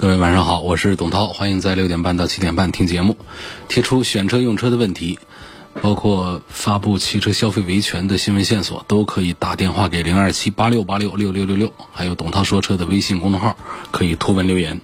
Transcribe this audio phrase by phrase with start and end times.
[0.00, 3.16] 各位晚上好，我是董涛，欢迎在六点半到七点半听节目，
[3.66, 5.18] 提出选车用车的问题，
[5.82, 13.56] 包括发布汽车消费维权的新闻线索，都可以打电话给零二七八六八六六六六六，还有董涛说车的微信公众号，
[13.90, 14.80] 可以图文留言。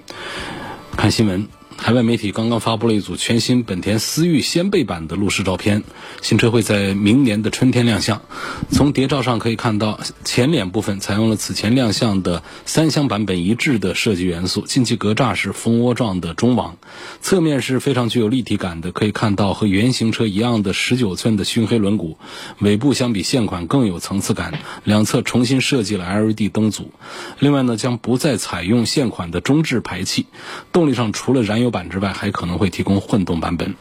[0.96, 1.46] 看新闻。
[1.84, 5.84] 海外媒体刚刚发布了一组全新本田思域掀背版的路试照片，
[6.22, 8.22] 新车会在明年的春天亮相。
[8.70, 16.78] 从谍照上可以看到，前脸部分采用了此前亮相的三厢版本一致的设计元素，进气格栅是蜂窝状的中网，
[17.20, 22.16] 侧面是非常具有立体感的，可以看到和原型车一样的十九寸的熏黑轮毂。
[22.60, 26.92] 尾部相比现款更有层次感，两侧重新设计了 LED 灯组。
[27.40, 30.24] 另外呢，将不再采用现款的中置排气。
[30.72, 33.74] 动力上除了燃油版之外，还可能会提供混动版本。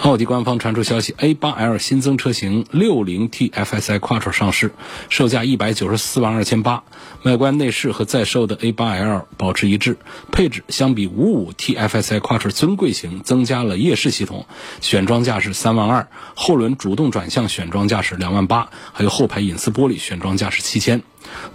[0.00, 4.72] 奥迪官方传出消息，A8L 新增车型 60T FSI Quattro 上市，
[5.10, 6.82] 售价一百九十四万二千八。
[7.24, 9.98] 外观内饰和在售的 A8L 保持一致，
[10.32, 14.46] 配置相比 55T FSI Quattro 尊贵型增加了夜视系统，
[14.80, 16.08] 选装价是三万二。
[16.34, 21.02] 后轮主动转向选装价是两万八，还有后排隐私玻璃选装价是七千。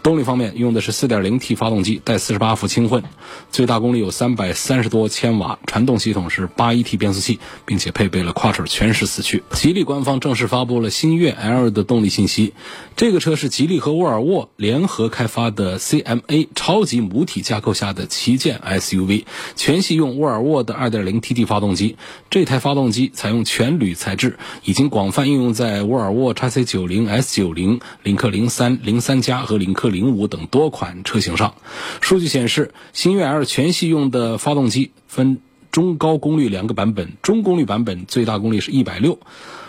[0.04, 3.04] 动力方面用的是 4.0T 发动机带48伏轻混，
[3.52, 9.44] 最大功率有330多千瓦，传动系统是 8AT 变速器，并且配备了 Quattro 全时四驱。
[9.52, 12.54] 吉利官方正式发布了星越 L 的动力信息，
[12.96, 21.98] 这个车是吉利和沃尔沃联合开发的 CMA 超级母体架构下的旗舰 SUV，全系用沃尔沃的 2.0TD 发动机，
[22.30, 31.54] 这台发动机采用全铝材质，已经广泛应用在沃尔沃 XC90、S90、领克零三、零三加和领克零五等多款车型上，
[32.02, 35.40] 数据显示，星越 L 全系用的发动机分
[35.72, 39.20] 中高功率两个版本，中功率版本最大功率是一百六，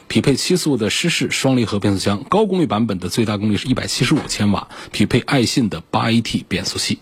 [0.08, 6.98] 匹配七速的湿式双离合变速箱；高功率版本的最大功率是一百七十五千瓦，匹配爱信的八 AT 变速器。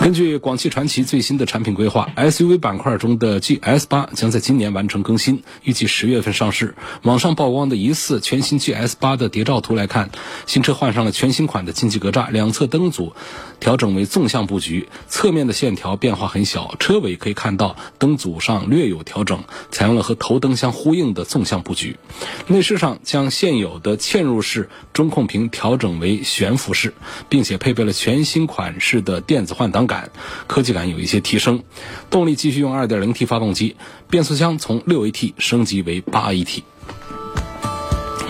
[0.00, 6.74] 根据广汽传祺最新的产品规划，SUV 板块中的 GS 八将在今年完成更新，预计十月份上市。
[7.02, 10.10] 网上曝光的疑似全新 GS 八的谍照图来看，
[10.46, 13.12] 新车换上了全新款的进气格栅，两侧灯组
[13.60, 16.74] 调整为纵向布局，侧面的线条变化很小。
[16.78, 21.98] 车尾可以看到灯组上略有调整，采用了和头灯相呼应的纵向布局。
[22.46, 26.94] 内饰上将现有的嵌入式中控屏调整为悬浮式，
[27.28, 29.86] 并且配备了全新款式的电子换挡。
[29.90, 30.10] 杆
[30.46, 31.64] 科技感有一些提升，
[32.10, 33.74] 动力继续用 2.0T 发动机，
[34.08, 36.62] 变速箱从 6AT 升级为 8AT。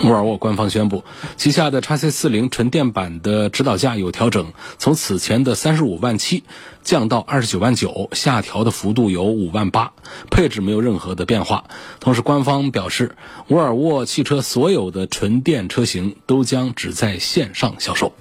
[0.03, 1.03] 沃尔沃官方宣布，
[1.37, 6.43] 旗下的 XC40 纯电版的指导价有调整，从此前的三十五万七
[6.81, 9.91] 降到二十九万九，下调的幅度有五万八，
[10.31, 11.65] 配置没有任何的变化。
[11.99, 13.15] 同时，官方表示，
[13.47, 18.13] 沃尔沃汽车所有的纯电车型都将只在线上销售。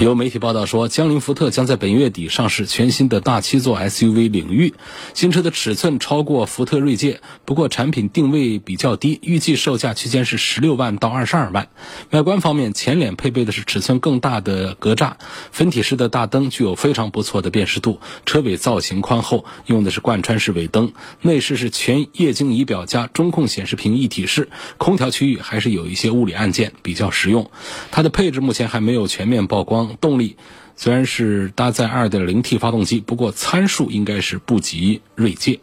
[0.00, 4.74] 有媒体报道说，江铃福特将在本月底上市全新的大七座 SUV 领域。
[5.14, 11.68] 新车的尺寸超过福特锐界，不过产品定位比较低，预计售价区间是十六万到二十二万。
[12.10, 15.12] 外观方面，前脸配备的是尺寸更大的格栅，
[15.52, 18.00] 分体式的大灯具有非常不错的辨识度。
[18.26, 20.92] 车尾造型宽厚，用的是贯穿式尾灯。
[21.22, 27.48] 内饰是全液晶仪表加中控显示屏一体式，空调区域还是有一些物理按键，比较实用。
[27.92, 29.83] 它的配置目前还没有全面曝光。
[30.00, 30.36] 动力
[30.76, 35.60] 虽然是搭载 2.0T 发动机，不过参数应该是不及锐界。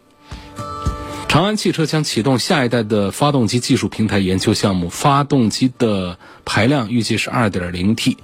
[1.28, 8.18] 长安汽车将启动下一代的发动机技术平台研究项目，发动机的排量预计是 2.0T，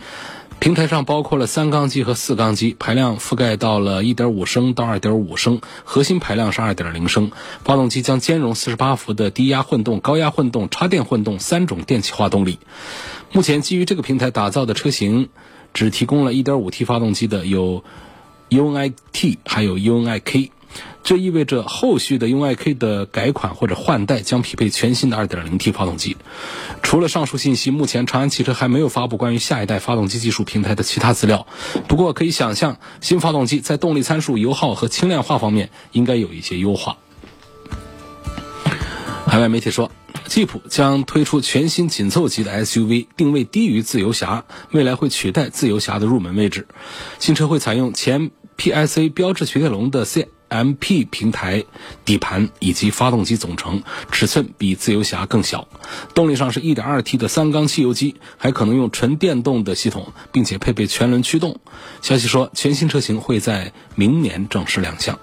[0.60, 7.32] 平台上包括了三缸机和四缸机，排量覆盖到了1.5升到2.5升，核心排量是2.0升。
[7.64, 12.60] 发动机将兼容48伏的低压混动、高压混动、插电混动三种电气化动力。
[13.32, 15.30] 目前基于这个平台打造的车型。
[15.78, 17.84] 只提供了一点五 T 发动机的有
[18.50, 20.50] UNI-T，还有 UNI-K，
[21.04, 26.18] 这意味着后续的 UNI-K 的改款或者换代将匹配全新的二点零 T 发动机。
[26.82, 31.46] 除了上述信息，目前长安汽车还没有发布关于下一代发动机技术平台的其他资料。
[31.88, 36.98] 不过可以想象，新发动机在动力参数、油耗和轻量化方面应该有一些优化。
[39.28, 39.92] 海外媒体说。
[40.28, 46.68] 吉普将推出全新紧凑级的 SUV，定位低于自由侠，未来会取代自由侠的入门位置。
[47.18, 51.64] 新车会采用前 PSA 标致雪铁龙的 C MP 平台
[52.06, 55.68] 底盘以及发动机总成，尺寸比自由侠更小。
[56.14, 61.60] 动力上是 1.2T 的三缸汽油机，还可能用纯电动的系统，并且配备全轮驱动。
[62.02, 65.18] 消息说，全新车型会在明年正式亮相。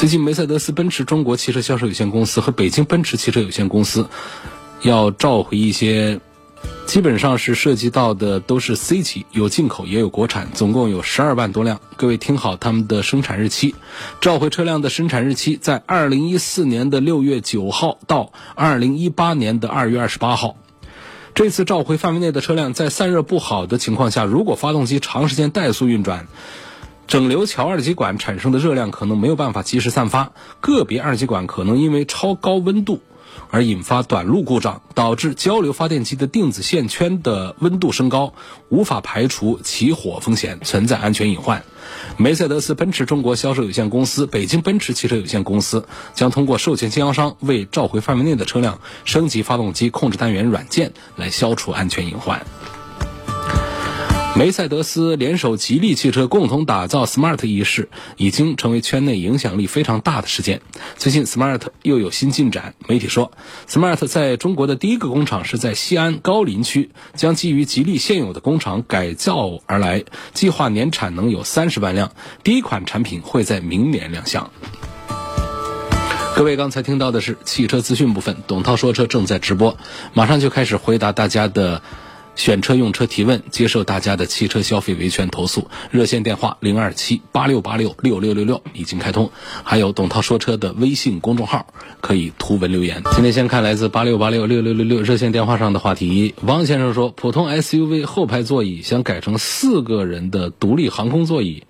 [0.00, 4.08] 最近，梅赛德斯奔驰中国汽车销售有限公司和北京奔驰汽车有限公司
[4.80, 6.20] 要召回一些。
[6.86, 11.82] 基本上是涉及到的都是 C 级，有进口也有国产，总共有十二万多辆。
[11.98, 13.74] 各位听好，他们的生产日期，
[14.22, 20.56] 召回车辆的生产日期在二零一四年的六月九号到二零一八年的二月二十八号。
[21.34, 26.26] 这次召回范围内的车辆，在散热不好的情况下，如果发动机长时间怠速运转，
[27.10, 30.30] 整流桥二极管产生的热量可能没有办法及时散发，
[30.60, 33.00] 个别二极管可能因为超高温度。
[33.50, 38.32] 而引发短路故障，导致交流发电机的定子线圈的温度升高，
[38.68, 41.64] 无法排除起火风险，存在安全隐患。
[42.16, 52.46] 梅赛德斯奔驰中国销售有限公司、北京奔驰汽车有限公司将通过授权经销商为召回范围内的车辆升级发动机控制单元软件，来消除安全隐患。
[54.40, 60.62] 梅赛德斯联手吉利汽车共同打造 Smart 一事，已经成为圈内影响力非常大的事件。
[60.96, 63.32] 最近 Smart 又有新进展，媒体说
[63.68, 72.10] ，Smart 在中国的第一个工厂是在西安高陵区，将基于吉利现有的工厂改造而来，计划年产能有三十万辆，
[72.42, 74.50] 第一款产品会在明年亮相。
[76.34, 79.76] 各位刚才听到的是汽车资讯部分，董涛说车正在直播，
[80.14, 81.82] 马上就开始回答大家的。
[82.40, 89.30] 选车用车提问，接受大家的汽车消费维权投诉，热线电话零二七八六八六六六六六已经开通，
[89.62, 91.66] 还有董涛说车的微信公众号
[92.00, 93.02] 可以图文留言。
[93.12, 101.64] 今天先看来自八六八六六六六六热线电话上的话题，王先生说，普通 SUV 后排座椅想改成四个人的独立航空座椅，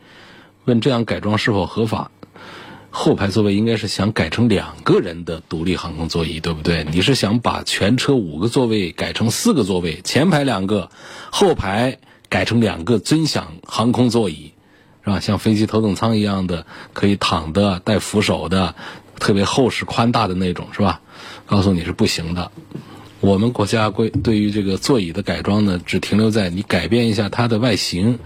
[0.67, 2.13] 问这样改装是否合法？
[2.91, 6.85] 后排座位应该是想改成两个人的独立航空座椅，对不对？
[6.91, 10.91] 你是想把全车五个座位改成四个座位，前排两个，
[11.31, 11.99] 后排
[12.29, 14.53] 改成两个尊享航空座椅，
[15.05, 15.21] 是吧？
[15.21, 18.75] 像飞机头等舱一样的，可以躺的、带扶手的、
[19.21, 21.01] 特别厚实宽大的那种，是吧？
[21.47, 22.51] 告诉你是不行的。
[23.21, 28.19] 我们国家规对于这个座椅的改装呢，只停留在你改变一下它的外形。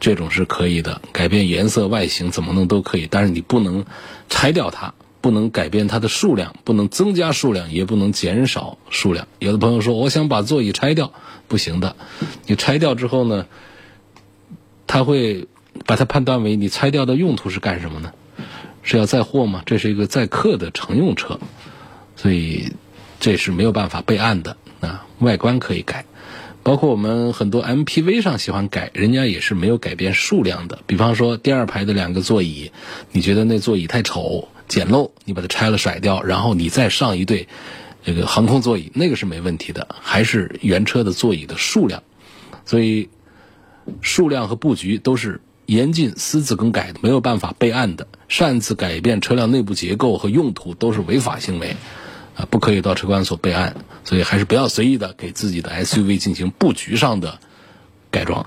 [0.00, 3.84] 这种是可以的，改变颜色、外形怎么弄都可以，但是你不能
[4.28, 9.26] 拆掉它，不能改变它的数量，不能增加数量，也不能减少数量。
[9.38, 11.12] 有的朋友说，我想把座椅拆掉，
[11.48, 11.96] 不行的。
[12.46, 13.46] 你拆掉之后呢，
[14.86, 15.48] 他会
[15.86, 18.12] 把它判断为你拆掉的用途是干什么呢？
[18.82, 19.62] 是要载货吗？
[19.64, 21.40] 这是一个载客的乘用车，
[22.16, 22.72] 所以
[23.20, 25.06] 这是没有办法备案的啊。
[25.20, 26.04] 外观可以改。
[26.64, 30.80] 包括我们很多 MPV 上喜欢改，人家也是没有改变数量的。
[30.86, 32.72] 比方说第二排的两个座椅，
[33.12, 37.48] 你觉得那座椅太丑、简陋，你把它拆了甩掉，然后你再上一对
[38.02, 42.02] 这个航空座椅，那个是没问题的，还是原车的座椅的数量。
[42.64, 43.10] 所以
[44.00, 48.08] 数量和布局都是严禁私自更改的，没有办法备案的。
[48.26, 51.76] 擅自改变车辆内部结构和用途都是违法行为。
[52.36, 57.38] 啊，不可以到车管所备案，所以还是不要随意的给自己的 SUV 进行布局上的
[58.10, 58.46] 改装。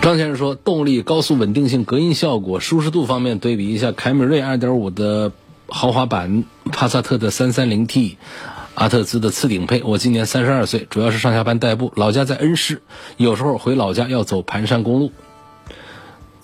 [0.00, 5.32] 张先生说，动力、高速稳定性、隔音效果、舒适度方面对比一下凯美瑞2.5的
[5.68, 8.16] 豪华版、帕萨特的 330T、
[8.74, 9.82] 阿特兹的次顶配。
[9.84, 12.82] 我今年三十二岁，主要是上下班代步，老家在恩施，
[13.16, 15.12] 有时候回老家要走盘山公路。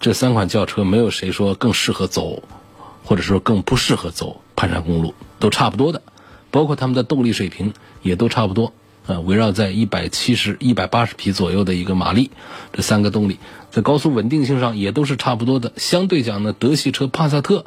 [0.01, 2.45] 这三款轿车没有谁说更适合走，
[3.09, 5.15] 或者说更不适合走盘山公路。
[5.39, 6.03] 都差不多的，
[6.51, 7.73] 包括他们的动力水平
[8.03, 8.75] 也都差不多，
[9.07, 12.31] 呃，围绕在一百七十、一百八十匹左右的一个马力，
[12.73, 13.39] 这三个动力
[13.71, 15.73] 在高速稳定性上也都是差不多的。
[15.77, 17.65] 相对讲呢，德系车帕萨特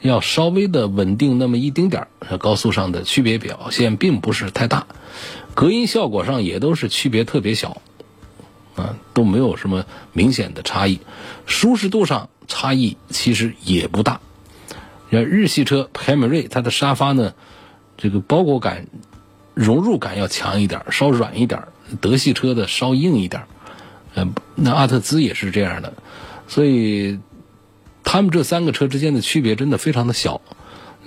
[0.00, 4.86] 要稍微的稳定那么一丁点儿，高速上的区别表现并不是太大，
[5.54, 7.82] 隔音效果上也都是区别特别小，
[8.76, 11.00] 啊，都没有什么明显的差异，
[11.44, 14.20] 舒适度上差异其实也不大。
[15.10, 17.34] 像日系车凯美瑞，它的沙发呢，
[17.96, 18.86] 这个包裹感、
[19.54, 21.60] 融入感要强一点，稍软一点；
[22.00, 23.42] 德系车的稍硬一点。
[24.14, 25.92] 嗯，那阿特兹也是这样的，
[26.48, 27.20] 所以
[28.02, 30.40] 他们这三个车之间的区别真的非常的小，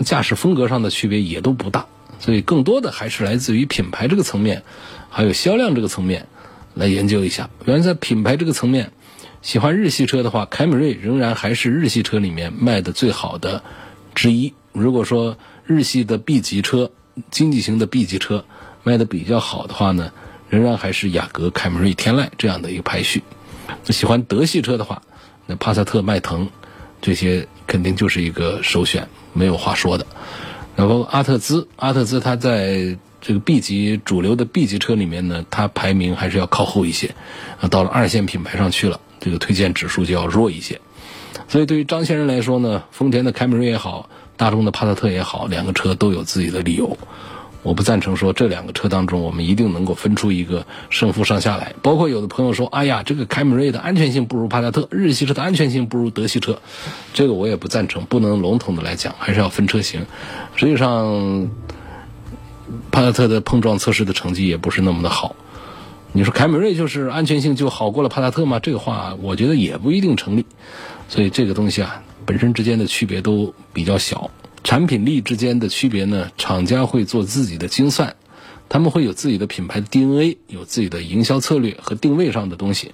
[0.05, 1.86] 驾驶风格上的区别也都不大，
[2.19, 4.63] 所以更多的还是来自于品牌这个层面，
[5.10, 6.27] 还有销量这个层面
[6.74, 7.50] 来研究一下。
[7.65, 8.91] 原来在品牌这个层面，
[9.41, 13.63] 喜欢日系车的话，凯美瑞仍然还是日系车里面卖的最好的。
[14.13, 16.91] 之一，如果说日系的 B 级车、
[17.32, 18.46] 经济型的 B 级车
[18.84, 20.12] 卖的比较好的话呢，
[20.50, 23.24] 仍然还是雅阁、凯美瑞、天籁这样的一个排序。
[23.86, 25.01] 喜欢德系车的话，
[25.46, 26.50] 那帕萨特、迈腾
[27.01, 30.05] 这些肯定就是一个首选，没有话说的。
[30.75, 37.15] 然后阿特兹，阿特兹它在这个 B 级主流的 B 级车里面呢，它排名还是要靠后一些，
[37.62, 40.82] 啊，到了二线品牌上去了，这个推荐指数就要弱一些。
[41.47, 46.97] 所以对于张先生来说呢，丰田的凯美瑞也好，大众的帕萨特也好，两个车都有自己的理由。
[47.62, 51.73] 我不赞成说这两个车当中我们一定能够分出一个胜负上下来。
[51.81, 56.59] 包括有的朋友说，哎呀，这个凯美瑞的安全性不如帕萨特，日系车的安全性不如德系车，
[57.13, 60.05] 这个我也不赞成，不能笼统的来讲，还是要分车型。
[60.55, 61.50] 实际上，
[62.91, 65.35] 帕萨特的碰撞测试的成绩也不是那么的好。
[66.12, 68.59] 你说凯美瑞就是安全性就好过了帕萨特吗？
[68.59, 70.45] 这个话我觉得也不一定成立。
[71.07, 74.31] 所以这个东西啊，本身之间的区别都比较小。
[74.63, 78.15] 产品力之间的区别呢，厂家会做自己的精算，
[78.69, 82.93] 他们会有自己的品牌的 DNA，有自己的营销策略和定位上的东西。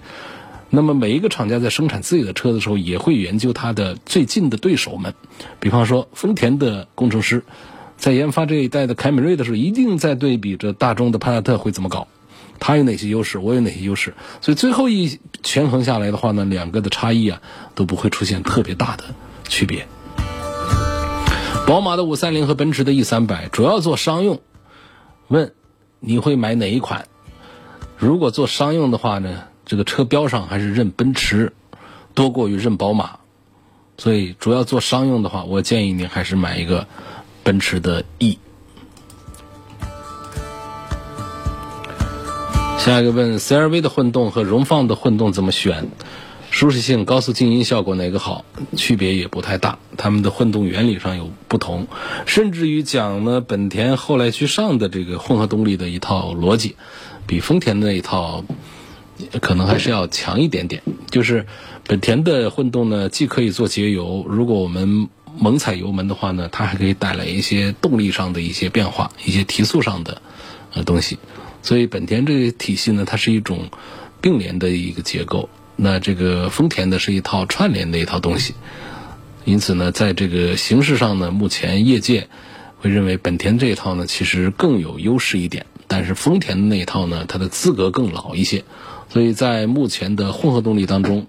[0.68, 5.14] 那么每一个厂家在生产自己的车的时候，也会研究它的最近的对手们。
[5.60, 7.44] 比方说，丰田的工程师
[7.96, 12.08] 在研发这一代的凯美瑞的时候，一定在对比着大众的帕萨特会怎么搞，
[12.60, 14.14] 它有哪些优势，我有哪些优势。
[14.40, 17.40] 所以最后一权衡下来的话呢，两个的差异啊
[17.74, 19.04] 都不会出现特别大的
[19.48, 19.88] 区别。
[21.66, 24.40] 宝马的五三零和奔驰的 E 三百主要做商用，
[25.28, 25.52] 问
[26.00, 27.06] 你会买哪一款？
[27.96, 31.52] 如果做商用的话呢，这个车标上还是认奔驰
[32.14, 33.18] 多过于认宝马，
[33.98, 36.86] 所以主要做商用的话，我建议你还是买一个
[37.42, 38.38] 奔驰的 E。
[42.80, 45.90] 下一个问 CRV 的混动和荣放的混动怎么选？
[46.50, 48.46] 舒适性、高速静音效果哪个好？
[48.74, 51.88] 区别也不太大，它们的混动原理上有不同，
[52.24, 56.74] 甚至于讲呢，本田后来去上的这个混合动力的一套逻辑，
[57.26, 58.46] 比丰田的那一套
[59.42, 60.82] 可能还是要强一点点。
[61.10, 61.44] 就是
[61.86, 70.22] 本田的混动呢，既可以做节油，如果我们猛踩油门的话呢，它还可以带来一些动力上的一些变化，一些提速上的
[70.72, 71.18] 呃东西。
[71.62, 73.70] 所以本田这个体系呢，它是一种
[74.20, 75.48] 并联的一个结构。
[75.82, 78.54] 那这个丰田的是一套串联的一套东西，
[79.46, 82.28] 因此呢，在这个形式上呢，目前业界
[82.80, 88.64] 会认为本田这一套呢其实更有优势一点，但是丰田的那一套呢，它的资格更老一些，
[89.08, 91.26] 所以在目前的混合动力当中，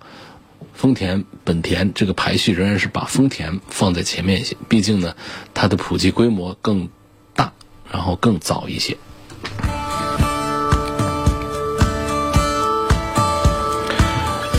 [0.74, 5.16] 丰田、本田这个排序仍然是把丰田放在前面一些，毕竟呢，
[5.54, 6.90] 它的普及规模更
[7.36, 7.54] 大，
[7.90, 8.98] 然后更早一些。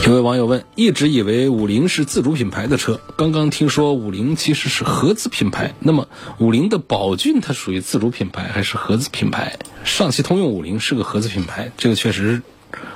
[0.04, 5.74] 有位网友问：一直以为五菱是自主品牌的车，刚刚听说五菱其实是合资品牌。
[5.78, 9.56] 那么，五菱的宝骏它属于自主品牌还是合资品牌？
[9.84, 12.42] 上汽通用五菱是个合资品牌，这个确实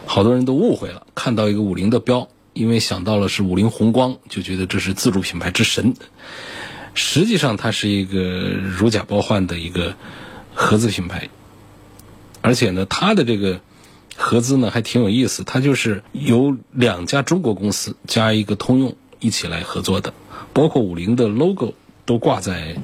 [0.04, 1.06] 好多人都误会了。
[1.14, 5.94] 看到一个五菱的标，因为想到了是五菱宏光，就觉得这是自主品牌之神。
[6.94, 9.94] 实际上，它是一个如假包换的一个
[10.54, 11.28] 合资品牌，
[12.40, 13.60] 而且呢，它的这个。
[14.16, 20.14] 合资呢还挺有意思，它就是由两家中国公司加一个通用一起来合作的，
[20.52, 22.76] 包括五菱的 logo 都挂在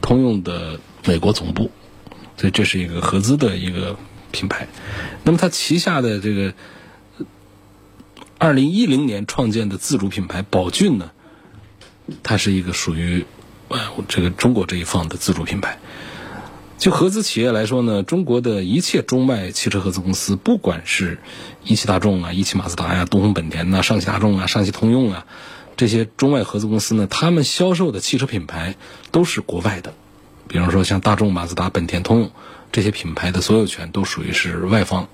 [0.00, 1.70] 通用的美国总部，
[2.36, 3.96] 所以这是一个合资的一个
[4.30, 4.66] 品牌。
[5.24, 6.54] 那么它旗下的这个
[8.38, 11.10] 二零一零年创建的自主品牌宝骏呢，
[12.22, 13.26] 它是一个属于
[13.68, 13.78] 呃
[14.08, 15.78] 这个中国这一方的自主品牌。
[16.78, 21.18] 就合资企业来说呢，中国的一切中外汽车合资公司，不管是
[21.64, 25.26] 一汽大众啊、一汽马自达呀、东风本田呐、上汽大众啊、上汽通用啊，
[25.76, 28.76] 这些中外合资公司呢，他们销售的汽车品牌
[29.10, 29.92] 都是国外的。
[30.46, 32.30] 比方说像大众、马自达、本田、通用
[32.70, 35.08] 这些品牌的所有权都属于是外方。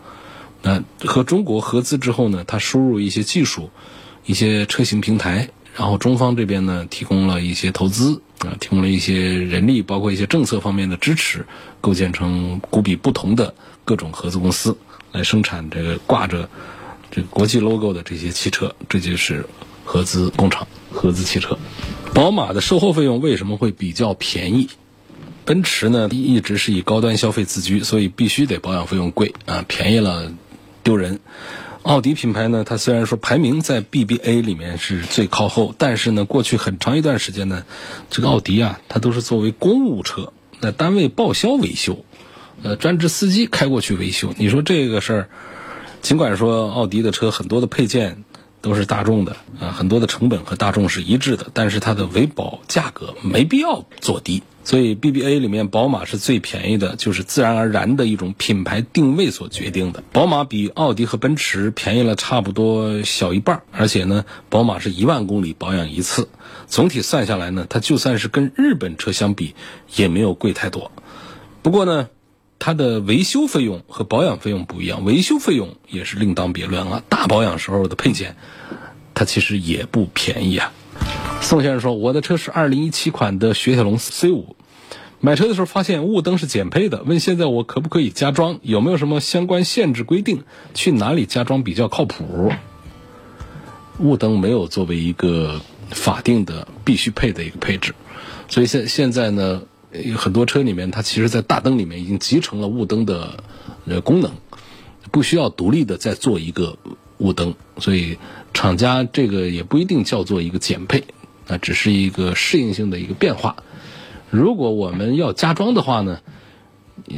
[0.60, 3.70] 那和中国合资之后呢，它输入一些技术、
[4.26, 5.48] 一些车型平台。
[5.76, 11.46] 然后中方这边呢，提供了一些投资啊，提供了一些人力，包括一些政策方面的支持，
[11.80, 14.76] 构建成股比不同的各种合资公司，
[15.12, 16.48] 来生产这个挂着
[17.10, 19.46] 这个国际 logo 的这些汽车，这就是
[19.84, 21.58] 合资工厂、合资汽车。
[22.12, 24.68] 宝马的售后费用为什么会比较便宜？
[25.44, 30.32] 奔驰呢一直是以高端消费自居，所以必须得保养费用贵啊，便宜了
[30.82, 31.20] 丢人。
[31.84, 37.66] 奥迪品牌呢，它虽然说排名在 BBA 里面是最靠后，但是呢，过去很长一段时间呢，
[38.08, 42.02] 这个奥迪啊，它都是作为公务车，那单位报销维修，
[42.62, 44.32] 呃，专职司机开过去维修。
[44.38, 45.28] 你说这个事儿，
[46.00, 48.24] 尽管说奥迪的车很多的配件
[48.62, 54.42] 都是大众的啊，很多的成本和大众是一致的，但是它的维保价格没必要做低。
[54.64, 60.02] 所以 BBA 里面宝马是最便宜的，就是自然而然的一种品牌定位所决定的。
[60.10, 66.28] 宝马比奥迪和奔驰便宜了差不多小一半，而且呢，宝马是一万公里保养一次，
[66.66, 69.54] 总体算下来呢，它就算是跟日本车相比，
[69.96, 70.90] 也没有贵太多。
[71.60, 72.08] 不过呢，
[72.58, 77.02] 它的维修费用和保养费用不一样，维修费用也是另当别论啊。
[77.10, 78.36] 大保养时候的配件，
[79.12, 80.72] 它其实也不便宜啊。
[81.44, 84.56] 宋先生说：“我的车是二零一七款的雪铁龙 C 五，
[85.20, 88.58] 买车的时候发现雾灯是减配的，问现在我可不可以加装？
[88.62, 90.44] 有没有什么相关限制规定？
[90.72, 92.50] 去哪里加装比较靠谱？”
[94.00, 95.60] 雾灯没有作为一个
[95.90, 97.94] 法定的必须配的一个配置，
[98.48, 99.64] 所以现现在呢，
[100.16, 103.44] 很多车里面它其实在大灯里面已经集成了雾灯的
[104.02, 104.32] 功能，
[105.10, 106.78] 不需要独立的再做一个
[107.18, 108.16] 雾灯，所以
[108.54, 111.04] 厂家这个也不一定叫做一个减配。
[111.46, 113.56] 那只是一个适应性的一个变化。
[114.30, 116.20] 如果我们要加装的话呢，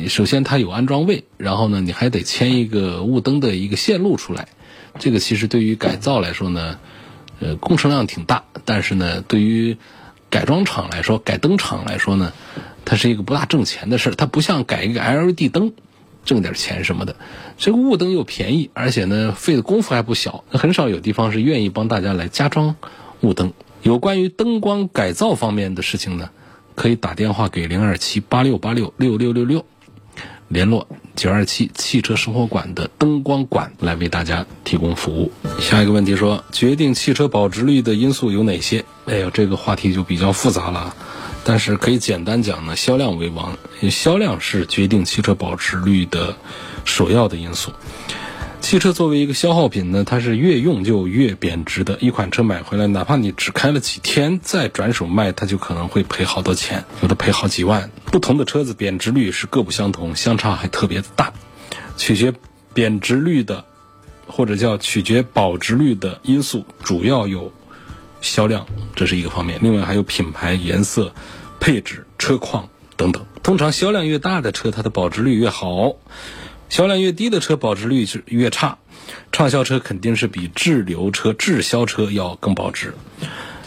[0.09, 4.49] 首先它有安装位，然后呢，你还得牵一个雾灯的一个线路出来。
[4.99, 6.79] 这个其实对于改造来说呢，
[7.41, 9.77] 呃，工程量挺大，但是呢，对于
[10.29, 12.33] 改装厂来说，改灯厂来说呢，
[12.85, 14.15] 它是一个不大挣钱的事儿。
[14.15, 15.73] 它不像改一个 LED 灯，
[16.25, 17.17] 挣点钱什么的。
[17.59, 20.45] 这个雾灯又便宜，而且呢，费的功夫还不小。
[20.51, 22.77] 很少有地方是愿意帮大家来加装
[23.21, 23.53] 雾灯。
[23.83, 26.31] 有关于灯光改造方面的事情呢，
[26.75, 29.65] 可以打电话给零二七八六八六六六六六，
[30.49, 35.31] 联络九二七汽车生活馆的灯光馆来为大家提供服务。
[35.61, 38.85] 下一个问题说，决定汽车保值率的因素有哪些？
[39.07, 40.95] 哎呦，这个话题就比较复杂了，
[41.45, 43.57] 但是可以简单讲呢，销量为王，
[43.89, 46.37] 销量是决定汽车保值率的
[46.85, 47.71] 首要的因素。
[48.67, 51.99] 汽车作为一个消耗品呢，它是越用就越贬值的。
[52.01, 57.93] 一款车买回来，哪怕你只开了几天再转手卖，它就可能会赔好多钱，有的赔好几万。
[58.07, 61.33] 不同的车子贬值率是各不相同，相差还特别大。
[61.97, 62.35] 取决
[62.75, 63.65] 贬值率的，
[64.27, 67.53] 或者叫取决保值率的因素，主要有
[68.21, 69.61] 销量，这是一个方面。
[69.63, 71.15] 另外还有品牌、颜色、
[71.61, 73.25] 配置、车况等等。
[73.45, 75.95] 通常销量越大的车，它的保值率越好。
[76.69, 78.79] 销量越低的车保值率是越差，
[79.33, 82.95] 畅销车肯定是比滞留车、滞销车要更保值，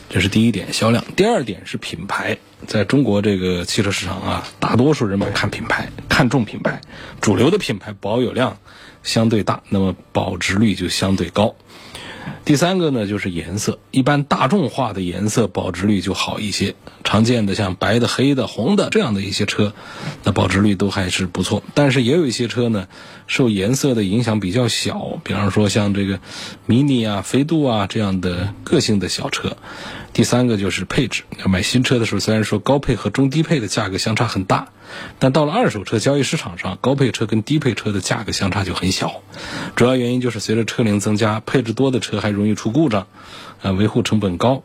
[0.09, 1.03] 这是第一点销量。
[1.15, 6.81] 第二点是品牌，在中国这个汽车市场啊，大多数人们看品牌，看重品牌，
[7.21, 8.57] 主流的品牌保有量
[9.01, 11.55] 相对大，那么保值率就相对高。
[12.49, 16.73] 第三个呢，就是颜色，一般大众化的颜色保值率就好一些。
[17.03, 19.71] 常见的像白的、黑的、红的这样的一些车，
[20.23, 21.61] 那保值率都还是不错。
[21.75, 22.87] 但是也有一些车呢，
[23.27, 26.19] 受颜色的影响比较小，比方说像这个
[26.65, 29.55] 迷你啊、飞度啊这样的个性的小车。
[30.11, 34.69] 第三个就是配置，要买新车的时候，虽然说高配和中低配的价格相差很大，
[35.19, 39.21] 但到了二手车交易市场上，高配车跟低配车的价格相差就很小。
[39.75, 43.05] 主要原因就是随着车龄增加，配置多的车还容易出故障，
[43.61, 44.63] 啊，维护成本高。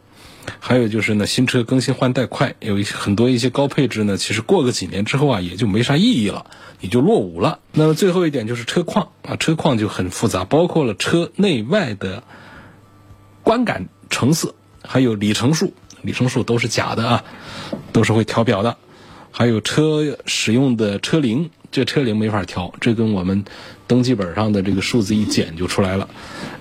[0.60, 6.46] 还有就是呢，新车更新换代快，有一些很多一些高配置呢，其实过个几年之后啊，也就没啥意义了，
[6.80, 7.58] 也就落伍了。
[7.72, 12.22] 那么最后一点就是车况啊，车况就很复杂，包括了车内外的
[13.42, 14.54] 观感成色。
[14.86, 17.24] 还有里程数，里程数都是假的啊，
[17.92, 18.76] 都是会调表的。
[19.30, 23.44] 还有车使用的车龄，这车龄没法调，这跟我们
[23.88, 26.08] 登记本上的这个数字一减就出来了。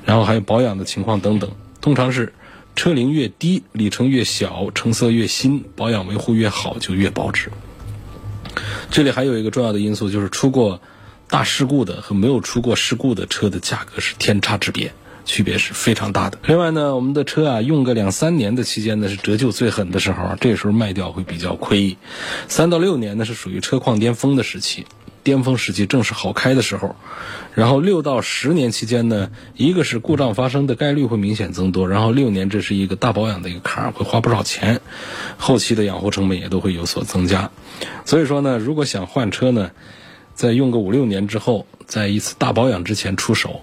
[0.05, 2.33] 然后还有保养的情况等等，通常是
[2.75, 7.51] 车龄越低，里程越小，成色越新，保养维护越好，就越保值。
[8.89, 10.81] 这里还有一个重要的因素，就是出过
[11.29, 14.91] 大事故的和没有出过事故的车的价格是天差之别。
[15.25, 16.37] 区别是非常大的。
[16.47, 21.95] 另外呢，我们的车啊，用个两三年的期间呢，是折旧最狠的时候，这时候卖掉会比较亏。
[22.49, 24.85] 三到六年呢，是属于车况巅峰的时期，
[25.23, 26.95] 巅峰时期正是好开的时候。
[27.55, 34.81] 然后六到十年期间呢，一个是故障发生的概率会明显增多，然后六年这是一个大保养的一个坎儿，会花不少钱，
[35.37, 37.51] 后期的养护成本也都会有所增加。
[38.05, 39.71] 所以说呢，如果想换车呢，
[40.33, 43.61] 在用个五六年之后，在一次大保养之前出手。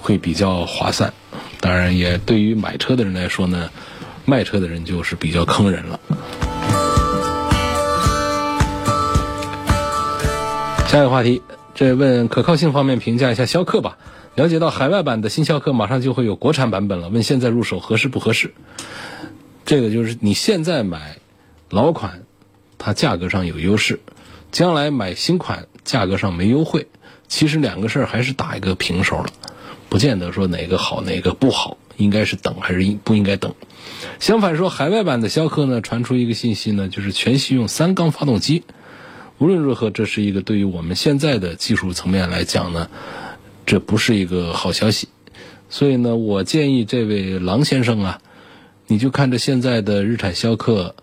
[0.00, 1.12] 会比较划算，
[1.60, 3.68] 当然也对于买车的人来说呢，
[4.26, 5.98] 卖车的人就是比较坑人了。
[10.88, 11.42] 下一个话题，
[11.74, 13.98] 这问可靠性方面评价一下逍客吧。
[14.34, 18.54] 了解到海外版的新逍客马上就会有国产版本了，问现在入手合适不合适？
[19.66, 21.18] 这个就是你现在买
[21.68, 22.22] 老款，
[22.78, 23.96] 它价格上有优势；
[24.50, 26.88] 将来买新款，价格上没优惠。
[27.26, 29.26] 其实两个事儿还是打一个平手了。
[29.90, 33.54] 不见得说哪个好哪个不好，应该是等还是应不应该等。
[34.20, 38.64] 相反说，海外版的逍客呢，传出一个信息呢，就是全系用三缸发动机。
[39.38, 42.90] 无论如何，这是一个对于我们现在的技术层面来讲呢，
[43.66, 45.08] 这不是一个好消息。
[45.70, 48.20] 所以呢，我建议这位郎先生啊，
[48.88, 50.96] 你就看着现在的日产逍客，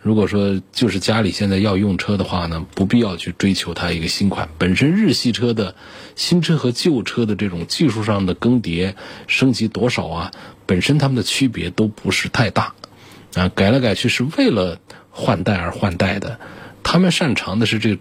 [0.00, 4.48] 如果说就是家里现在要用车的话呢，不必要去追求它一个新款。
[4.56, 5.74] 本身日系车的
[6.14, 8.94] 新车和旧车的这种技术上的更迭
[9.26, 10.30] 升级多少啊，
[10.64, 12.74] 本身它们的区别都不是太大
[13.34, 14.78] 啊，改来改去是为了
[15.10, 16.38] 换代而换代的。
[16.92, 18.00] 他们擅长的是这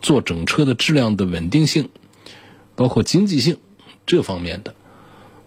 [0.00, 1.90] 做整车的质量的稳定性，
[2.74, 3.58] 包括经济性
[4.06, 4.74] 这方面的。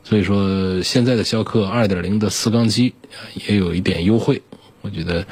[0.03, 2.93] 所以说，现在的逍客2.0的四缸机
[3.47, 4.43] 也有一点优惠，
[4.81, 5.25] 我觉得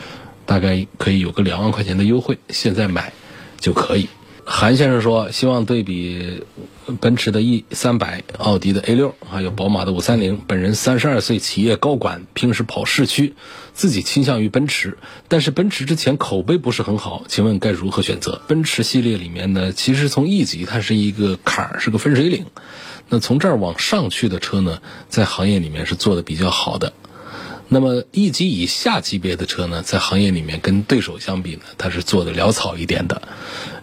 [0.47, 3.13] 大概可以有个两万块钱的优惠，现在买
[3.59, 4.09] 就可以。
[4.43, 6.41] 韩先生说，希望对比
[6.97, 10.41] 奔驰的 E 三百、奥迪的 A 六，还有宝马的五三零。
[10.47, 13.33] 本人三十二岁，企业高管，平时跑市区，
[13.73, 18.41] 自己倾向于奔驰，但是奔驰之前口碑不是很好，请问该如何选择？
[18.47, 22.45] 奔驰系列里面呢，其实从 E 级它是一个坎儿，是个分水岭。
[23.09, 26.93] 那从这儿往上去的车呢，在行业里面是做的比较好的。
[27.73, 33.21] 那么 E 级以下级别的车呢，在行业里面跟对手相比呢，它是做的潦草一点的，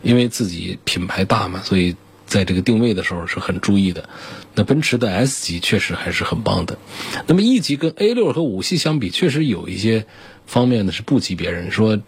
[0.02, 1.96] 因为自己品牌大嘛，所以
[2.28, 4.08] 在这个定位的时候是很注意的。
[4.54, 6.78] 那奔驰的 S 级确实还是很棒的。
[7.26, 10.06] 那么 E 级跟 A 六和五系相比，确实有一些
[10.46, 11.72] 方面呢是不及别人。
[11.72, 11.98] 说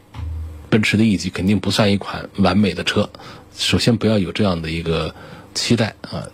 [0.69, 3.11] 奔驰的 E 级肯定不算一款完美的车，
[3.57, 5.15] 首先不要有这样的一个
[5.55, 6.29] 期待啊，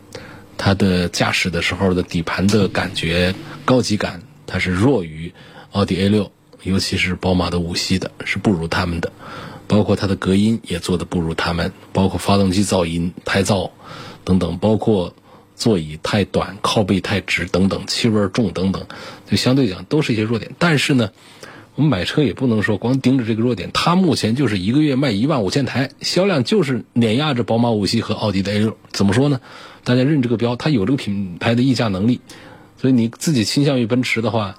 [0.59, 4.20] 它的驾驶的时候的底盘的感觉、高级感。
[4.49, 5.33] 它是弱于
[5.72, 6.31] 奥迪 A 六，
[6.62, 9.11] 尤其是宝马的五系的，是不如他们的。
[9.66, 13.70] 包括它的隔音也做的不如他们，包括发动机噪音、胎噪
[14.24, 15.14] 等等，包括
[15.55, 18.87] 座椅太短、靠背太直等等，气味重等等，
[19.29, 20.52] 就相对讲都是一些弱点。
[20.59, 21.11] 但是呢，
[21.74, 23.70] 我们买车也不能说光盯着这个弱点。
[23.72, 28.76] 它目前就是一个月卖一万五千台，销量就是碾压着宝马五系和奥迪的 A 六。
[28.92, 29.40] 怎么说呢？
[29.85, 32.20] 大家认这个标，它有这个品牌的溢价能力。
[32.79, 34.59] 所以你自己倾向于奔驰的话，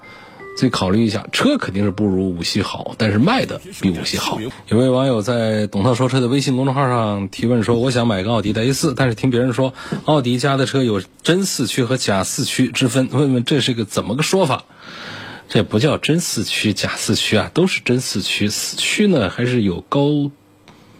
[0.58, 4.40] 再考虑一下，车肯定是不如五系好，但是卖的比五系好。
[4.66, 9.72] 有位网友在“董涛说车”的微信公众号上提问说：“我想买个奥迪的 A 四，但是听别人说
[10.04, 14.64] 奥迪家的车有真四驱和假四驱之分，问问这是个怎么个说法？
[15.48, 18.48] 这不叫真四驱、假四驱啊，都是真四驱。
[18.48, 20.32] 四驱呢还是有高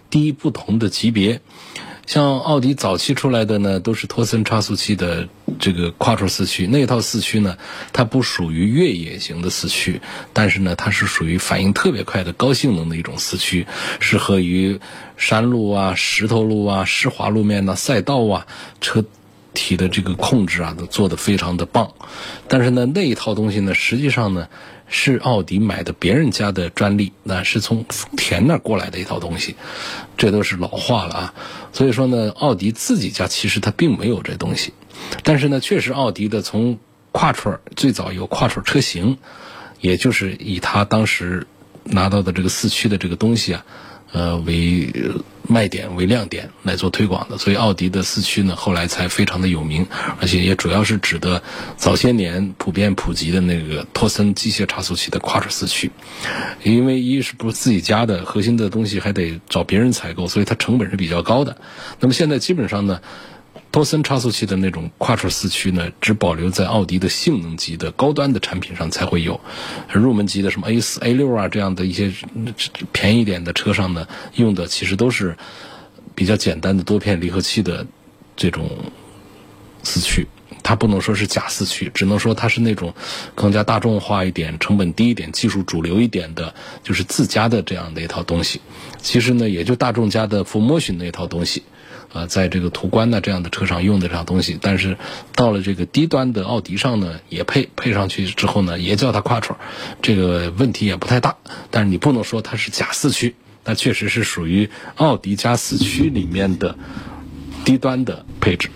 [0.08, 1.40] 低不同的级别。”
[2.08, 7.58] 像奥迪早期出来的呢，都是托森差速器的这个 quattro 四驱，那一套四驱呢，
[7.92, 10.00] 它不属于越野型的四驱，
[10.32, 13.66] 但是呢，它是属于反应特别快的高性能的一种四驱，
[14.00, 14.80] 适合于
[15.18, 18.46] 山路啊、石头路啊、湿滑路面呐、赛道啊，
[18.80, 19.04] 车
[19.52, 21.92] 体的这个控制啊，都做得非常的棒。
[22.48, 24.48] 但是呢，那一套东西呢，实际上呢。
[24.88, 29.54] 是奥迪买的别人家的专利，那是从丰田那过来的一套东西，
[30.16, 31.34] 这都是老话了啊。
[31.72, 34.72] 所以说呢，奥迪自己家其实它并没有这东西，
[35.22, 36.78] 但是呢，确实奥迪的从
[37.12, 39.18] 跨车最早有跨车车型，
[39.80, 41.46] 也就是以它当时
[41.84, 43.64] 拿到的这个四驱的这个东西啊。
[44.10, 44.90] 呃，为
[45.48, 49.86] 卖点为亮点来做推广的，所以奥迪的四驱呢，后来才非常的有名，
[50.20, 51.42] 而且也主要是指的
[51.76, 55.90] 早些年普遍普及的那个托森机械差速器的 quattro 四驱，
[56.62, 61.56] 因为一是不是自己家的核心的东西还得找别人采购，所以它成本是比较高的。
[61.98, 63.00] 那么现在基本上呢。
[63.70, 69.40] 托森差速器的那种跨车四驱呢，只保留在奥迪的性能级的高端的产品上才会有，
[69.92, 72.12] 入门级的什么 A 四、A 六啊这样的一些
[72.92, 75.36] 便宜点的车上呢，用的其实都是
[76.14, 77.86] 比较简单的多片离合器的
[78.36, 78.70] 这种
[79.82, 80.26] 四驱，
[80.62, 82.94] 它不能说是假四驱，只能说它是那种
[83.34, 88.62] 更加大众化一点、成本低一点、技术主流一点的，就是自家的这样的一套东西。
[89.00, 91.62] 其实呢，也就大众家的 f o r m o t i o n 那套东西。
[92.12, 94.96] 啊，在这个途观呢这样的车上用的这样东西，但是
[95.34, 99.56] 到了这个低端的奥迪上呢，也配配上去之后呢，也叫它 quattro，
[100.00, 101.36] 这个问题也不太大。
[101.70, 106.76] 但是你不能说它是假四驱，它确实是属于奥迪加四驱里面的
[107.64, 108.70] 低端的配置。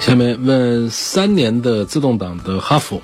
[0.00, 3.02] 下面问三年的自动挡的哈弗，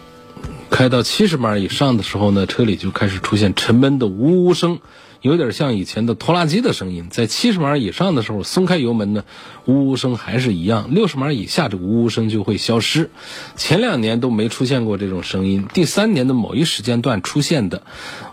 [0.71, 4.81] 开到七十码以上的时候呢，车里就开始出现沉闷的呜呜声。
[5.23, 9.25] 有点像以前的拖拉机的声音，在七十码以上的时候松开油门呢，
[9.67, 13.09] 呜呜声还是一样；六十码以下，这个呜呜声就会消失。
[13.55, 17.83] 前两年都没出现过这种声音，第三年的某一时间段出现的。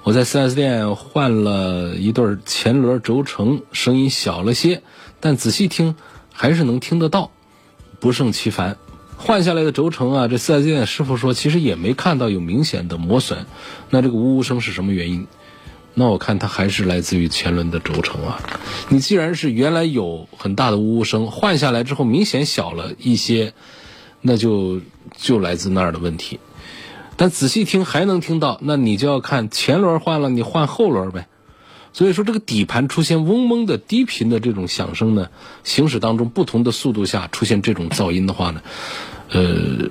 [0.04, 4.82] 我在 4S 店换了一对前轮轴承，声音小了些，
[5.20, 5.96] 但仔细听
[6.34, 7.30] 还是能听得到，
[8.00, 8.78] 不胜其烦。
[9.16, 13.46] 换下来的轴承啊，这四 S 店师傅说其实也没看到有明显的磨损，
[13.92, 15.28] 那这个呜呜声是什么原因？
[15.94, 18.40] 那我看它还是来自于前轮的轴承啊。
[18.90, 23.54] 你既然是原来有很大的呜呜声，换下来之后明显小了一些，
[24.22, 24.82] 那就
[25.18, 26.40] 就来自那儿的问题。
[27.18, 31.28] 但仔细听还能听到，那你就要看前轮换了，你换后轮呗。
[31.92, 35.30] 所以说，这个底盘出现嗡嗡的低频的这种响声呢，
[35.64, 38.62] 行驶当中不同的速度下出现这种噪音的话呢，
[39.32, 39.90] 呃，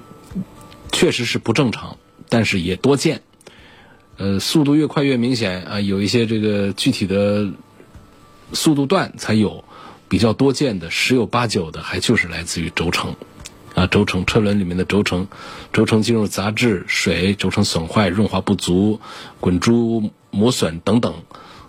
[0.93, 3.21] 确实是不正常，但是也多见。
[4.19, 7.51] 呃，速度越快越明显啊，有一些这个具体的
[8.53, 9.65] 速度段才有，
[10.09, 13.15] 比较多见的十有八九的还就是来自于轴承。
[13.75, 15.29] 啊，轴承车轮里面的轴承，
[15.73, 18.99] 轴承进入杂质、水、轴承损坏、润滑不足、
[19.39, 21.15] 滚珠磨损等等，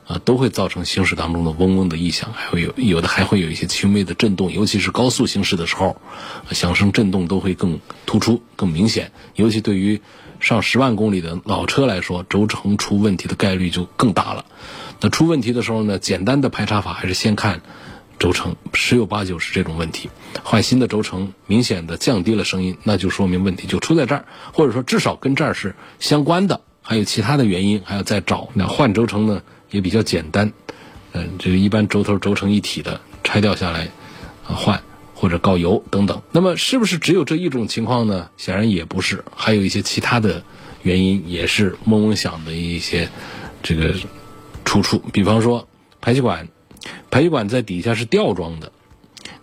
[0.09, 6.01] 啊，都会造成行驶当中的嗡嗡的异响，还会有有的还会有一些轻微的震动，尤其是高速行驶的时候，
[6.49, 9.11] 响声震动都会更突出、更明显。
[9.35, 10.01] 尤其对于
[10.39, 14.45] 上十万公里的老车来说，轴承出问题的概率就更大了。
[14.99, 17.61] 那出问题的时候呢，简单的排查法还是先看。
[18.17, 20.09] 轴承十有八九是这种问题，
[20.43, 28.49] 换新的轴承明显的降低了声音，那就说明问题就出在这儿，或者说至少跟这儿是相关的，还有其他的原因还要再找。
[28.55, 29.41] 那换轴承呢
[29.71, 30.51] 也比较简单，
[31.13, 33.89] 嗯，这个一般轴头轴承一体的拆掉下来
[34.47, 34.81] 啊换
[35.13, 36.21] 或者告油等等。
[36.31, 38.29] 那么是不是只有这一种情况呢？
[38.37, 40.43] 显然也不是，还有一些其他的
[40.81, 43.09] 原因也是嗡嗡响的一些
[43.61, 43.95] 这个
[44.65, 45.67] 出处，比方说
[46.01, 46.47] 排气管。
[47.11, 48.71] 排气管在底下是吊装的，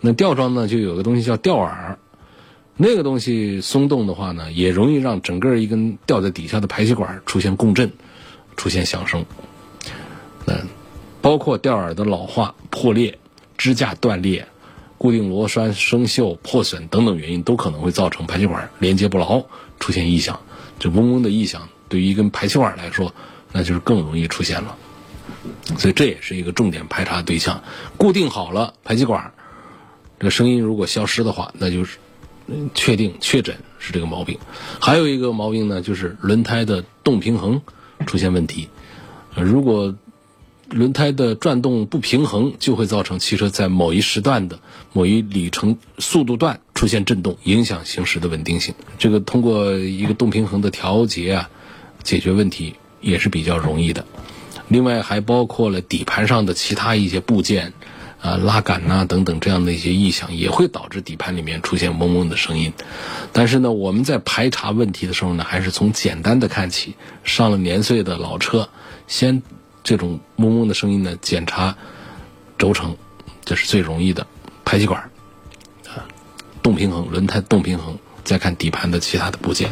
[0.01, 1.99] 那吊装呢就有个东西叫吊耳，
[2.75, 7.91] 那个东西松动的话呢，也容易让整个一根吊在底下的排气管出现共振，
[8.55, 9.23] 出现响声。
[10.47, 10.67] 嗯，
[11.21, 13.19] 包括吊耳的老化、破裂、
[13.57, 14.47] 支架断裂、
[14.97, 19.43] 固定螺栓生锈、破损等等原因，都可能会造成排气管连接不牢，
[19.79, 20.39] 出现异响。
[20.79, 23.13] 这嗡嗡的异响，对于一根排气管来说，
[23.51, 24.77] 那就是更容易出现了。
[25.77, 27.63] 所以这也是一个重点排查对象。
[27.97, 29.33] 固定好了排气管，
[30.19, 31.97] 这个声音如果消失的话，那就是
[32.73, 34.39] 确定确诊是这个毛病。
[34.79, 37.61] 还有一个毛病呢，就是轮胎的动平衡
[38.05, 38.69] 出现问题。
[39.35, 39.95] 如果
[40.69, 44.59] 轮胎的转动不平衡，就会造成汽车在某一时段的
[44.93, 48.75] 某一里程速度段出现震动，影响行驶的稳定性。
[48.97, 51.49] 这个通过一个动平衡的调节啊，
[52.03, 54.05] 解决问题也是比较容易的。
[54.67, 57.71] 另外还包括了底盘上的其他一些部件，
[58.21, 62.73] 啊拉杆呐等等这样的一些异响，也会导致底盘里面出现嗡嗡的声音。
[63.31, 66.95] 但是呢，我们在排查问题的时候呢，还是从简单的看起。
[67.23, 68.67] 上了年岁的老车，
[69.07, 69.41] 先
[69.87, 71.73] 这种嗡嗡的声音呢，检查
[72.57, 72.93] 轴承，
[73.45, 74.27] 这是最容易的。
[74.65, 74.99] 排气管，
[75.87, 76.03] 啊，
[76.61, 79.71] 动平衡，轮胎动平衡，再看底盘的其他的部件。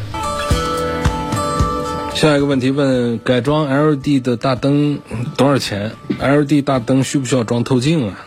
[2.13, 4.97] 下一个问题问：改装 L D 的大灯
[5.36, 8.25] 多少钱？L D 大灯需不需要装透镜啊？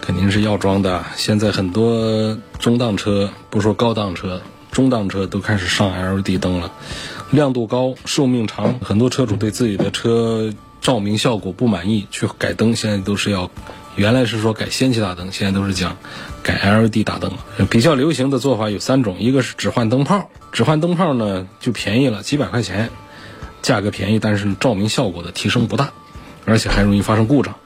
[0.00, 1.04] 肯定是要装的。
[1.14, 4.40] 现在很多中档车，不说高档车，
[4.72, 6.72] 中档车都开始上 L D 灯了，
[7.30, 8.78] 亮度高，寿命长。
[8.80, 13.50] 很多车主对自己的车照明效果不满意，去改灯，现在都是要。
[13.96, 15.96] 原来是说改氙气大灯，现在都是讲
[16.44, 17.32] 改 LED 大灯。
[17.68, 22.90] 比较流行的做法有三种，一个是只换灯泡，只换灯泡呢就便宜了几百块钱，
[23.60, 25.90] 价格便宜，但是照明效果的提升不大，
[26.44, 27.56] 而且还容易发生故障。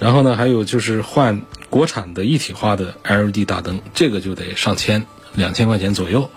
[0.00, 6.28] 然后呢，还有就是换国产的一体化的 LED 大灯，这个就得上千，两千块钱左右，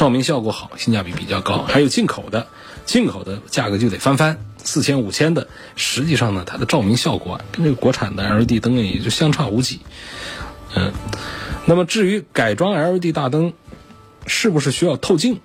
[0.00, 1.58] 照明效果好，性价比比较高。
[1.58, 2.46] 还有进口的，
[2.86, 4.42] 进口的价格就得翻番。
[4.64, 9.80] 四千五千的，实际上呢，它的照明效果跟这个国产的 LED 灯也就相差无几。
[10.74, 10.90] 嗯，
[11.66, 13.52] 那么至于改装 LED 大灯，
[14.26, 15.38] 是不是需要透镜？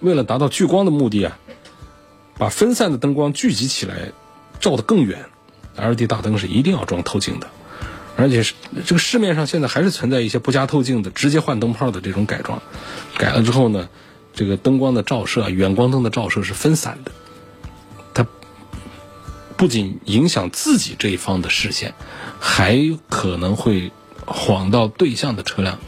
[0.00, 1.38] 为了达到聚光的目的啊，
[2.36, 4.10] 把分散的灯光聚集起来，
[4.58, 5.26] 照得更远
[5.76, 7.46] ，LED 大灯是一定要装透镜的。
[8.18, 8.54] 而且是
[8.84, 12.60] 这个市面上现在还是存在一些不加透镜的，直接换灯泡的这种改装。
[13.16, 13.88] 改了之后呢，
[14.34, 17.12] 这个灯光的照射，远光灯的照射是分散的。
[18.12, 18.26] 它
[19.56, 21.94] 不仅影响自己这一方的视线，
[22.40, 22.76] 还
[23.08, 23.92] 可能会
[24.26, 25.78] 晃到对向的车辆，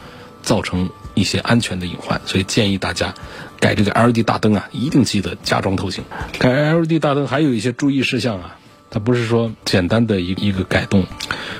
[0.41, 2.21] 造成一些安全的隐患。
[2.25, 3.13] 所以建议大家
[3.59, 6.05] 改这个 LED 大灯啊，一定记得加装透镜。
[6.39, 8.57] 改 LED 大灯还有一些注意事项啊，
[8.91, 11.05] 它不是说简单的一一个改动，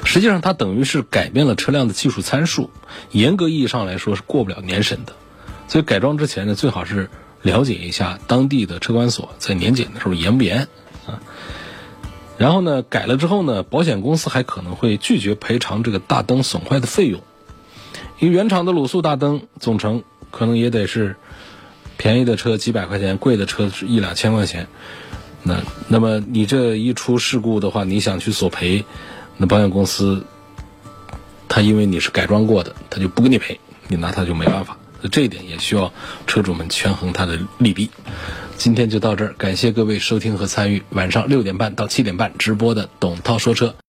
[0.03, 2.69] 实际上它等于是改变了车辆的技术参数，
[3.11, 5.13] 严格意义上来说是过不了年审的。
[5.69, 7.09] 所以改装之前呢，最好是
[7.41, 10.67] 了解一下当地的车管所，在年检的时候严不严
[11.07, 11.23] 啊。
[12.37, 17.21] 然后呢，改了之后呢，保险公司还可能会拒绝赔偿这个大灯损坏的费用，
[18.19, 21.15] 因为原厂的卤素大灯总成可能也得是
[21.95, 24.67] 便宜的车几百块钱，贵的车是一两千块钱。
[25.43, 28.85] 那那么你这一出事故的话，你想去索赔，
[29.37, 30.23] 那保险公司
[31.49, 34.77] 他因为你是改装过的，他就不给你赔，你拿他就没办法。
[35.01, 35.91] 那这一点也需要
[36.27, 37.89] 车主们权衡它的利弊。
[38.55, 43.73] 今天就到这儿，感谢各位收听和参与晚上六点半到七点半直播的董涛说车。